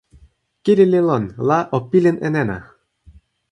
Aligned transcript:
kili 0.63 0.85
li 0.91 0.99
lon, 1.07 1.23
la 1.47 1.59
o 1.75 1.77
pilin 1.89 2.17
e 2.25 2.29
nena! 2.35 2.57